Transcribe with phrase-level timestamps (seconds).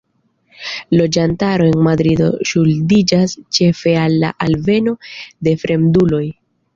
[0.99, 4.95] Loĝantaro en Madrido ŝuldiĝas ĉefe al la alveno
[5.49, 6.23] de fremduloj.